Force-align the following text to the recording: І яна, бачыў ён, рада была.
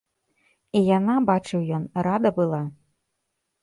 І 0.79 0.81
яна, 0.97 1.15
бачыў 1.29 1.63
ён, 1.79 1.87
рада 2.11 2.29
была. 2.43 2.67